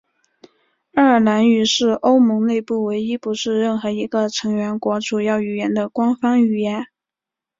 [0.95, 6.85] 爱尔兰语是欧盟内部唯一不是任何一个成员国主要语言的官方语言。